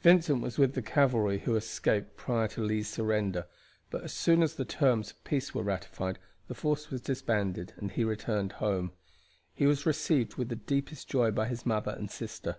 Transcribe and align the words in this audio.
Vincent 0.00 0.40
was 0.40 0.56
with 0.56 0.72
the 0.72 0.80
cavalry 0.80 1.40
who 1.40 1.54
escaped 1.54 2.16
prior 2.16 2.48
to 2.48 2.62
Lee's 2.64 2.88
surrender, 2.88 3.46
but 3.90 4.02
as 4.02 4.14
soon 4.14 4.42
as 4.42 4.54
the 4.54 4.64
terms 4.64 5.10
of 5.10 5.22
peace 5.24 5.54
were 5.54 5.62
ratified 5.62 6.18
the 6.46 6.54
force 6.54 6.88
was 6.88 7.02
disbanded 7.02 7.74
and 7.76 7.90
he 7.90 8.02
returned 8.02 8.52
home. 8.64 8.92
He 9.52 9.66
was 9.66 9.84
received 9.84 10.36
with 10.36 10.48
the 10.48 10.56
deepest 10.56 11.06
joy 11.10 11.32
by 11.32 11.48
his 11.48 11.66
mother 11.66 11.92
and 11.98 12.10
sister. 12.10 12.56